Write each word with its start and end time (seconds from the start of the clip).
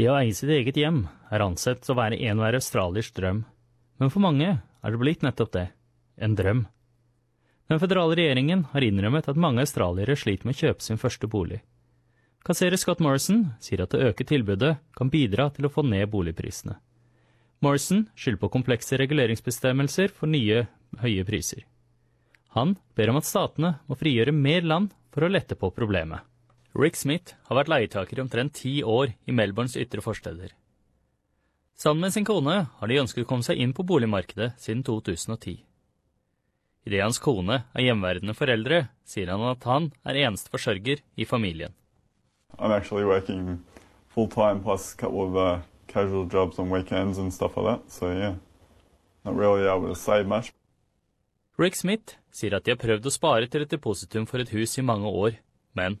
Det 0.00 0.06
å 0.08 0.14
eie 0.16 0.32
sitt 0.32 0.48
eget 0.48 0.78
hjem 0.80 1.02
er 1.28 1.42
ansett 1.44 1.84
å 1.92 1.94
være 1.98 2.16
enhver 2.24 2.56
australiers 2.56 3.10
drøm, 3.12 3.42
men 4.00 4.08
for 4.12 4.24
mange 4.24 4.54
er 4.56 4.94
det 4.94 5.00
blitt 5.02 5.20
nettopp 5.26 5.50
det– 5.52 5.64
en 6.24 6.36
drøm. 6.38 6.62
Den 7.68 7.80
føderale 7.82 8.16
regjeringen 8.16 8.62
har 8.72 8.86
innrømmet 8.86 9.28
at 9.28 9.36
mange 9.44 9.60
australiere 9.66 10.16
sliter 10.16 10.48
med 10.48 10.56
å 10.56 10.60
kjøpe 10.62 10.86
sin 10.86 10.96
første 11.02 11.28
bolig. 11.34 11.58
Kasserer 12.48 12.80
Scott 12.80 13.02
Morrison 13.04 13.44
sier 13.60 13.84
at 13.84 13.92
å 13.92 14.00
øke 14.08 14.24
tilbudet 14.24 14.78
kan 14.96 15.12
bidra 15.12 15.50
til 15.52 15.68
å 15.68 15.72
få 15.74 15.84
ned 15.84 16.08
boligprisene. 16.16 16.78
Morrison 17.60 18.06
skylder 18.16 18.40
på 18.46 18.52
komplekse 18.56 18.96
reguleringsbestemmelser 19.04 20.16
for 20.16 20.32
nye, 20.32 20.64
høye 21.04 21.28
priser. 21.28 21.66
Han 22.56 22.78
ber 22.96 23.12
om 23.12 23.20
at 23.20 23.28
statene 23.28 23.76
må 23.84 24.00
frigjøre 24.00 24.32
mer 24.32 24.64
land 24.64 24.96
for 25.12 25.28
å 25.28 25.32
lette 25.36 25.60
på 25.60 25.68
problemet. 25.76 26.24
Rick 26.78 26.96
Smith 26.96 27.34
har 27.50 27.58
vært 27.58 27.70
leietaker 27.70 28.18
i 28.18 28.22
omtrent 28.22 28.54
ti 28.54 28.76
år 28.86 29.10
i 29.26 29.34
Melbournes 29.34 29.74
ytre 29.80 30.02
forsteder. 30.04 30.52
Sammen 31.80 32.04
med 32.04 32.14
sin 32.14 32.26
kone 32.28 32.56
har 32.78 32.90
de 32.90 33.00
ønsket 33.02 33.24
å 33.24 33.28
komme 33.30 33.46
seg 33.46 33.58
inn 33.58 33.72
på 33.74 33.86
boligmarkedet 33.88 34.52
siden 34.60 34.84
2010. 34.86 35.62
Idet 36.86 37.00
hans 37.02 37.18
kone 37.20 37.64
er 37.76 37.84
hjemværende 37.86 38.34
foreldre, 38.36 38.82
sier 39.04 39.32
han 39.32 39.42
at 39.50 39.66
han 39.68 39.88
er 40.06 40.18
eneste 40.22 40.52
forsørger 40.52 41.02
i 41.20 41.26
familien. 41.28 41.74
Uh, 42.56 42.76
Rick 51.60 51.76
Smith 51.80 52.14
sier 52.32 52.56
at 52.56 52.64
de 52.64 52.72
har 52.74 52.78
prøvd 52.84 53.10
å 53.10 53.16
spare 53.18 53.50
til 53.50 53.64
et 53.66 53.74
depositum 53.74 54.28
for 54.30 54.40
et 54.44 54.54
hus 54.54 54.78
i 54.80 54.84
mange 54.86 55.10
år, 55.24 55.36
men 55.76 56.00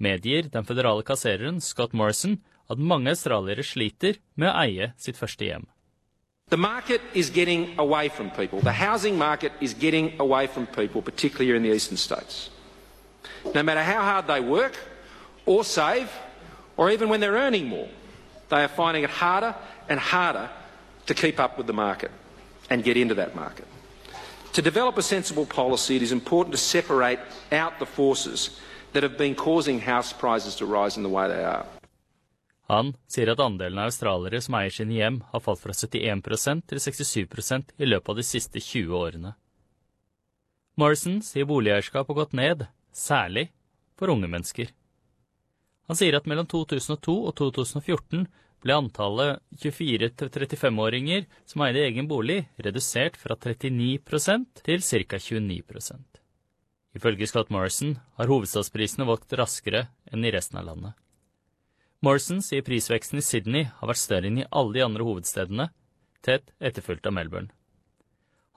medgir 0.00 0.48
den 0.52 0.64
føderale 0.64 1.02
kassereren 1.04 1.60
Scott 1.60 1.92
Morrison 1.94 2.38
at 2.70 2.78
mange 2.78 3.10
australiere 3.12 3.64
sliter 3.66 4.16
med 4.38 4.50
å 4.50 4.54
eie 4.64 4.90
sitt 4.98 5.18
første 5.18 5.46
hjem. 5.50 5.66
The 6.50 6.56
market 6.58 7.00
is 7.14 7.28
getting 7.30 7.68
away 7.78 8.08
from 8.10 8.30
people. 8.34 8.58
The 8.60 8.72
housing 8.80 9.16
market 9.18 9.52
is 9.60 9.74
getting 9.74 10.08
away 10.18 10.46
from 10.48 10.66
people, 10.66 11.02
particularly 11.02 11.54
in 11.56 11.62
the 11.62 11.70
eastern 11.74 11.96
states. 11.96 12.50
No 13.54 13.62
matter 13.62 13.82
how 13.86 14.02
hard 14.02 14.26
they 14.26 14.40
work 14.40 14.74
or 15.46 15.62
save, 15.64 16.08
or 16.76 16.90
even 16.90 17.08
when 17.08 17.20
they're 17.20 17.38
earning 17.38 17.66
more, 17.68 17.88
they 18.48 18.64
are 18.64 18.68
finding 18.78 19.04
it 19.04 19.10
harder 19.10 19.54
and 19.88 20.00
harder 20.00 20.48
to 21.06 21.14
keep 21.14 21.38
up 21.38 21.56
with 21.56 21.66
the 21.66 21.72
market 21.72 22.10
and 22.68 22.82
get 22.82 22.96
into 22.96 23.14
that 23.14 23.36
market. 23.36 23.66
To 24.54 24.62
develop 24.62 24.98
a 24.98 25.02
sensible 25.02 25.46
policy, 25.46 25.96
it 25.96 26.02
is 26.02 26.10
important 26.10 26.50
to 26.54 26.58
separate 26.60 27.20
out 27.52 27.78
the 27.78 27.86
forces 27.86 28.58
that 28.92 29.02
have 29.02 29.16
been 29.18 29.34
causing 29.34 29.80
house 29.80 30.12
prices 30.20 30.56
to 30.56 30.66
rise 30.66 30.96
in 30.96 31.02
the 31.04 31.10
way 31.12 31.28
they 31.28 31.44
are. 31.44 31.66
Han 32.70 32.92
sier 33.10 33.32
at 33.32 33.40
andelen 33.42 33.80
av 33.82 33.90
australiere 33.90 34.40
som 34.42 34.54
eier 34.60 34.70
sine 34.74 34.94
hjem, 34.94 35.20
har 35.32 35.40
falt 35.42 35.58
fra 35.64 35.74
71 35.74 36.62
til 36.70 36.78
67 36.78 37.78
i 37.82 37.86
løpet 37.88 38.10
av 38.12 38.16
de 38.20 38.24
siste 38.26 38.60
20 38.62 38.94
årene. 38.94 39.32
Morrison 40.78 41.18
sier 41.26 41.46
boligeierskap 41.50 42.06
har 42.12 42.20
gått 42.20 42.36
ned, 42.42 42.68
særlig 42.94 43.48
for 43.98 44.08
unge 44.14 44.30
mennesker. 44.30 44.70
Han 45.90 45.98
sier 45.98 46.14
at 46.14 46.30
mellom 46.30 46.46
2002 46.46 47.16
og 47.26 47.34
2014 47.42 48.28
ble 48.62 48.76
antallet 48.76 49.40
24-35-åringer 49.64 51.26
som 51.48 51.66
eide 51.66 51.82
egen 51.90 52.06
bolig, 52.06 52.44
redusert 52.62 53.18
fra 53.18 53.34
39 53.34 53.98
til 54.62 55.06
ca. 55.08 55.18
29 55.18 55.64
Ifølge 56.94 57.26
Scott 57.30 57.50
Morrison 57.54 57.92
har 58.18 58.26
hovedstadsprisene 58.30 59.06
vokst 59.06 59.32
raskere 59.38 59.84
enn 60.10 60.24
i 60.26 60.32
resten 60.34 60.58
av 60.58 60.66
landet. 60.66 60.96
Morrison 62.02 62.40
sier 62.42 62.64
prisveksten 62.66 63.20
i 63.20 63.24
Sydney 63.24 63.66
har 63.78 63.90
vært 63.90 64.00
større 64.00 64.26
enn 64.30 64.40
i 64.42 64.46
alle 64.50 64.74
de 64.74 64.82
andre 64.82 65.06
hovedstedene, 65.06 65.68
tett 66.24 66.50
etterfulgt 66.58 67.06
av 67.06 67.14
Melbourne. 67.14 67.52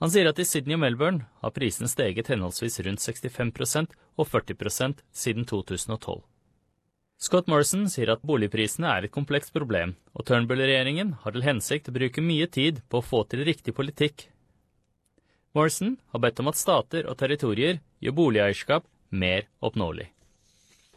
Han 0.02 0.12
sier 0.12 0.28
at 0.32 0.40
i 0.42 0.48
Sydney 0.48 0.76
og 0.76 0.82
Melbourne 0.84 1.28
har 1.44 1.54
prisene 1.56 1.88
steget 1.92 2.32
henholdsvis 2.34 2.80
rundt 2.88 3.04
65 3.06 3.90
og 4.18 4.28
40 4.28 5.02
siden 5.16 5.46
2012. 5.48 6.24
Scott 7.24 7.48
Morrison 7.48 7.86
sier 7.88 8.10
at 8.16 8.26
boligprisene 8.28 8.90
er 8.90 9.06
et 9.08 9.14
komplekst 9.14 9.54
problem, 9.56 9.94
og 10.18 10.26
Turnbull-regjeringen 10.28 11.14
har 11.24 11.32
til 11.38 11.46
hensikt 11.46 11.88
å 11.88 11.94
bruke 11.96 12.26
mye 12.26 12.48
tid 12.52 12.82
på 12.90 13.00
å 13.00 13.06
få 13.06 13.22
til 13.32 13.46
riktig 13.48 13.76
politikk 13.78 14.32
Morrison 15.56 15.94
har 16.12 16.20
bedt 16.20 16.40
om 16.42 16.48
at 16.50 16.58
stater 16.58 17.06
og 17.08 17.18
territorier 17.20 17.78
gjør 18.02 18.12
boligeierskap 18.18 18.84
mer 19.14 19.42
oppnåelig. 19.62 20.08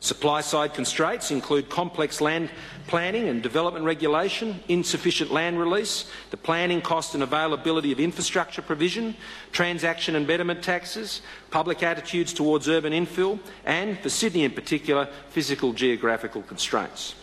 Supply 0.00 0.40
side 0.44 0.68
constraints 0.76 1.30
include 1.30 1.66
complex 1.68 2.20
land 2.20 2.48
planning 2.88 3.28
and 3.28 3.42
development 3.42 3.84
regulation, 3.84 4.54
insufficient 4.68 5.30
land 5.32 5.58
release, 5.58 6.06
the 6.30 6.36
planning 6.48 6.82
cost 6.82 7.14
and 7.14 7.22
availability 7.22 7.92
of 7.92 7.98
infrastructure 8.00 8.62
provision, 8.62 9.14
transaction 9.52 10.16
and 10.16 10.26
betterment 10.26 10.62
taxes, 10.64 11.22
public 11.50 11.82
attitudes 11.82 12.32
towards 12.32 12.68
urban 12.68 12.92
infill, 12.92 13.38
and, 13.66 13.96
for 14.02 14.08
Sydney 14.08 14.44
in 14.44 14.50
particular, 14.52 15.06
physical 15.30 15.72
geographical 15.74 16.42
constraints. 16.42 17.14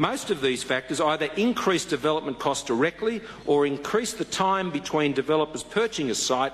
Most 0.00 0.30
of 0.30 0.40
these 0.40 0.62
factors 0.62 1.00
either 1.00 1.26
increase 1.36 1.84
development 1.84 2.38
costs 2.38 2.64
directly 2.64 3.20
or 3.46 3.66
increase 3.66 4.12
the 4.12 4.24
time 4.24 4.70
between 4.70 5.12
developers 5.12 5.64
purchasing 5.64 6.08
a 6.08 6.14
site 6.14 6.52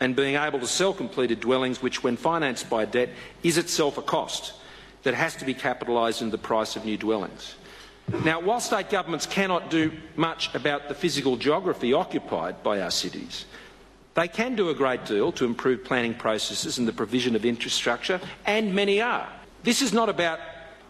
and 0.00 0.14
being 0.14 0.36
able 0.36 0.60
to 0.60 0.66
sell 0.66 0.92
completed 0.92 1.40
dwellings, 1.40 1.80
which, 1.80 2.02
when 2.04 2.18
financed 2.18 2.68
by 2.68 2.84
debt, 2.84 3.08
is 3.42 3.56
itself 3.56 3.96
a 3.96 4.02
cost 4.02 4.52
that 5.02 5.14
has 5.14 5.34
to 5.36 5.46
be 5.46 5.54
capitalised 5.54 6.20
in 6.20 6.28
the 6.30 6.36
price 6.36 6.76
of 6.76 6.84
new 6.84 6.98
dwellings. 6.98 7.54
Now, 8.22 8.38
while 8.40 8.60
state 8.60 8.90
governments 8.90 9.24
cannot 9.24 9.70
do 9.70 9.90
much 10.14 10.54
about 10.54 10.88
the 10.88 10.94
physical 10.94 11.38
geography 11.38 11.94
occupied 11.94 12.62
by 12.62 12.82
our 12.82 12.90
cities, 12.90 13.46
they 14.12 14.28
can 14.28 14.56
do 14.56 14.68
a 14.68 14.74
great 14.74 15.06
deal 15.06 15.32
to 15.32 15.46
improve 15.46 15.84
planning 15.84 16.12
processes 16.12 16.76
and 16.76 16.86
the 16.86 16.92
provision 16.92 17.34
of 17.34 17.46
infrastructure, 17.46 18.20
and 18.44 18.74
many 18.74 19.00
are. 19.00 19.26
This 19.62 19.80
is 19.80 19.94
not 19.94 20.10
about 20.10 20.38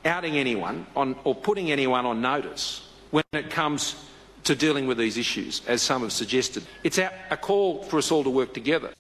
outing 0.04 0.37
anyone 0.38 0.87
on, 0.94 1.16
or 1.25 1.34
putting 1.34 1.70
anyone 1.70 2.06
on 2.06 2.20
notice 2.20 2.82
when 3.10 3.25
it 3.32 3.50
comes 3.50 3.97
to 4.44 4.54
dealing 4.54 4.87
with 4.87 4.98
these 4.98 5.16
issues, 5.19 5.62
as 5.66 5.82
some 5.82 6.03
have 6.03 6.12
suggested. 6.12 6.62
It's 6.82 6.98
a 6.98 7.37
call 7.37 7.82
for 7.84 7.98
us 7.98 8.10
all 8.12 8.25
to 8.25 8.31
work 8.31 8.53
together. 8.54 8.91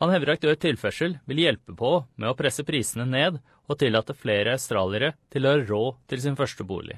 Han 0.00 0.10
hevder 0.10 0.32
at 0.32 0.44
økt 0.48 0.62
tilførsel 0.64 1.18
vil 1.28 1.42
hjelpe 1.44 1.74
på 1.76 1.90
med 2.16 2.30
å 2.30 2.36
presse 2.38 2.64
prisene 2.64 3.04
ned 3.04 3.36
og 3.68 3.78
tillate 3.80 4.14
flere 4.16 4.54
australiere 4.56 5.12
til 5.30 5.44
å 5.46 5.52
ha 5.52 5.58
råd 5.68 5.98
til 6.08 6.22
sin 6.24 6.38
første 6.38 6.64
bolig. 6.64 6.96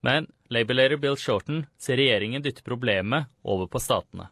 Men 0.00 0.30
Labour-leder 0.50 0.96
Bill 0.96 1.18
Shorten 1.20 1.66
ser 1.76 2.00
regjeringen 2.00 2.40
dytte 2.42 2.64
problemet 2.64 3.28
over 3.44 3.68
på 3.70 3.82
statene. 3.84 4.30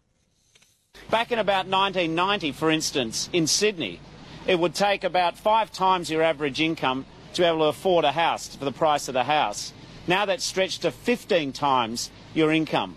Back 1.13 1.31
in 1.31 1.39
about 1.39 1.69
1990, 1.69 2.53
for 2.57 2.73
instance, 2.73 3.29
in 3.33 3.47
Sydney, 3.47 4.01
it 4.47 4.57
would 4.59 4.75
take 4.75 5.05
about 5.05 5.37
five 5.37 5.69
times 5.71 6.11
your 6.11 6.23
average 6.25 6.61
income 6.65 7.05
to 7.35 7.43
be 7.43 7.47
able 7.47 7.59
to 7.59 7.65
afford 7.65 8.05
a 8.05 8.13
house 8.13 8.55
for 8.55 8.65
the 8.65 8.73
price 8.73 9.09
of 9.09 9.15
the 9.15 9.25
house. 9.25 9.73
Now 10.07 10.25
that's 10.25 10.45
stretched 10.45 10.83
to 10.83 10.91
15 10.91 11.53
times 11.53 12.11
your 12.35 12.53
income. 12.53 12.97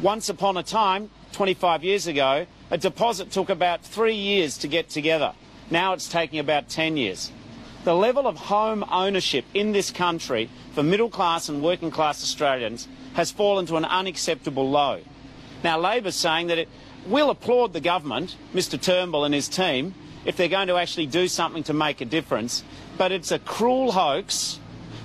Once 0.00 0.28
upon 0.28 0.56
a 0.56 0.62
time, 0.62 1.10
25 1.32 1.84
years 1.84 2.06
ago, 2.06 2.46
a 2.70 2.78
deposit 2.78 3.30
took 3.30 3.48
about 3.48 3.82
three 3.82 4.14
years 4.14 4.58
to 4.58 4.68
get 4.68 4.88
together. 4.88 5.32
Now 5.70 5.92
it's 5.94 6.08
taking 6.08 6.38
about 6.38 6.68
10 6.68 6.96
years. 6.96 7.30
The 7.84 7.94
level 7.94 8.26
of 8.26 8.36
home 8.36 8.84
ownership 8.90 9.44
in 9.54 9.72
this 9.72 9.90
country 9.92 10.50
for 10.74 10.82
middle 10.82 11.08
class 11.08 11.48
and 11.48 11.62
working 11.62 11.90
class 11.92 12.22
Australians 12.22 12.88
has 13.14 13.30
fallen 13.30 13.64
to 13.66 13.76
an 13.76 13.84
unacceptable 13.84 14.68
low. 14.68 15.00
Now, 15.62 15.78
Labor's 15.78 16.16
saying 16.16 16.48
that 16.48 16.58
it 16.58 16.68
will 17.06 17.30
applaud 17.30 17.72
the 17.72 17.80
government, 17.80 18.36
Mr 18.54 18.80
Turnbull 18.80 19.24
and 19.24 19.32
his 19.34 19.48
team, 19.48 19.94
if 20.24 20.36
they're 20.36 20.48
going 20.48 20.66
to 20.66 20.76
actually 20.76 21.06
do 21.06 21.28
something 21.28 21.62
to 21.64 21.72
make 21.72 22.00
a 22.00 22.04
difference 22.04 22.62
but 22.96 23.12
it's 23.12 23.30
a 23.30 23.38
cruel 23.38 23.92
hoax 23.92 24.58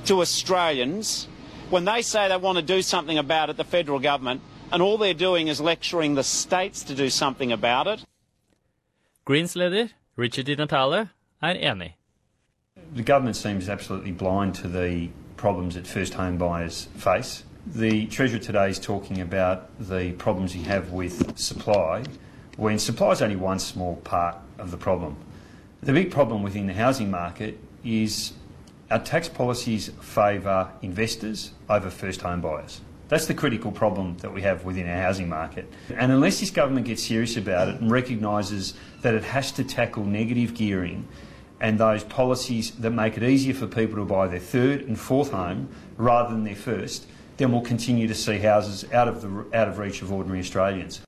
to 0.05 0.21
Australians 0.21 1.27
when 1.69 1.85
they 1.85 2.01
say 2.01 2.27
they 2.27 2.37
want 2.37 2.57
to 2.57 2.63
do 2.63 2.81
something 2.81 3.17
about 3.17 3.49
it, 3.49 3.55
the 3.57 3.63
federal 3.63 3.99
government, 3.99 4.41
and 4.73 4.81
all 4.81 4.97
they're 4.97 5.13
doing 5.13 5.47
is 5.47 5.61
lecturing 5.61 6.15
the 6.15 6.23
states 6.23 6.83
to 6.85 6.95
do 6.95 7.09
something 7.09 7.51
about 7.51 7.87
it. 7.87 8.03
Greens 9.25 9.55
leader 9.55 9.89
Richard 10.15 10.47
Di 10.47 10.55
Natale 10.55 11.09
er 11.43 11.55
enig. 11.55 11.93
The 12.93 13.03
government 13.03 13.35
seems 13.37 13.69
absolutely 13.69 14.11
blind 14.11 14.55
to 14.55 14.67
the 14.67 15.09
problems 15.37 15.75
that 15.75 15.87
first 15.87 16.13
home 16.13 16.37
buyers 16.37 16.87
face. 16.95 17.43
The 17.65 18.07
Treasurer 18.07 18.39
today 18.39 18.69
is 18.69 18.79
talking 18.79 19.21
about 19.21 19.69
the 19.79 20.11
problems 20.13 20.55
you 20.55 20.63
have 20.63 20.91
with 20.91 21.37
supply, 21.37 22.03
when 22.57 22.79
supply 22.79 23.11
is 23.11 23.21
only 23.21 23.35
one 23.35 23.59
small 23.59 23.97
part 23.97 24.35
of 24.57 24.71
the 24.71 24.77
problem. 24.77 25.15
The 25.81 25.93
big 25.93 26.11
problem 26.11 26.43
within 26.43 26.67
the 26.67 26.73
housing 26.73 27.09
market 27.09 27.59
is 27.83 28.33
our 28.89 28.99
tax 28.99 29.29
policies 29.29 29.89
favour 30.01 30.69
investors 30.81 31.51
over 31.69 31.89
first 31.89 32.21
home 32.21 32.41
buyers. 32.41 32.81
That's 33.07 33.25
the 33.25 33.33
critical 33.33 33.71
problem 33.71 34.17
that 34.17 34.33
we 34.33 34.41
have 34.43 34.63
within 34.63 34.87
our 34.87 35.01
housing 35.01 35.27
market. 35.27 35.65
And 35.89 36.11
unless 36.11 36.39
this 36.39 36.49
government 36.49 36.85
gets 36.85 37.03
serious 37.03 37.35
about 37.35 37.67
it 37.67 37.81
and 37.81 37.91
recognises 37.91 38.73
that 39.01 39.13
it 39.15 39.23
has 39.23 39.51
to 39.53 39.63
tackle 39.63 40.05
negative 40.05 40.53
gearing 40.53 41.07
and 41.59 41.77
those 41.77 42.03
policies 42.05 42.71
that 42.71 42.89
make 42.91 43.17
it 43.17 43.23
easier 43.23 43.53
for 43.53 43.67
people 43.67 43.97
to 43.97 44.05
buy 44.05 44.27
their 44.27 44.39
third 44.39 44.81
and 44.83 44.97
fourth 44.97 45.31
home 45.31 45.69
rather 45.97 46.33
than 46.33 46.45
their 46.45 46.55
first, 46.55 47.05
then 47.37 47.51
we'll 47.51 47.61
continue 47.61 48.07
to 48.07 48.15
see 48.15 48.37
houses 48.37 48.89
out 48.93 49.07
of, 49.07 49.21
the, 49.21 49.57
out 49.57 49.67
of 49.67 49.77
reach 49.77 50.01
of 50.01 50.11
ordinary 50.11 50.39
Australians. 50.39 51.01